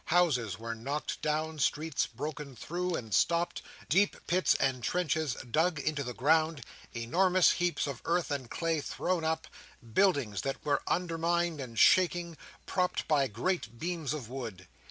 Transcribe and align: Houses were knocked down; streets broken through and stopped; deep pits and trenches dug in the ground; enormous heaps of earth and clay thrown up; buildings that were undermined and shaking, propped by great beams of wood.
Houses 0.05 0.57
were 0.57 0.73
knocked 0.73 1.21
down; 1.21 1.59
streets 1.59 2.07
broken 2.07 2.55
through 2.55 2.95
and 2.95 3.13
stopped; 3.13 3.61
deep 3.87 4.17
pits 4.25 4.55
and 4.55 4.81
trenches 4.83 5.35
dug 5.51 5.77
in 5.77 5.93
the 5.93 6.11
ground; 6.15 6.63
enormous 6.95 7.51
heaps 7.51 7.85
of 7.85 8.01
earth 8.05 8.31
and 8.31 8.49
clay 8.49 8.81
thrown 8.81 9.23
up; 9.23 9.45
buildings 9.93 10.41
that 10.41 10.65
were 10.65 10.81
undermined 10.87 11.61
and 11.61 11.77
shaking, 11.77 12.35
propped 12.65 13.07
by 13.07 13.27
great 13.27 13.77
beams 13.77 14.11
of 14.11 14.27
wood. 14.27 14.67